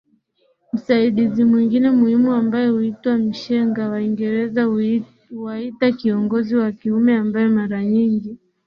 [0.73, 4.63] Msaidizi mwingine muhimu ambae huitwa Mshenga Waingereza
[5.33, 8.37] huwaita kiongozi wa kiume ambae mara nyingi